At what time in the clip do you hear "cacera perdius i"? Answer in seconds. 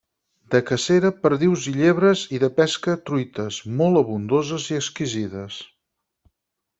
0.67-1.73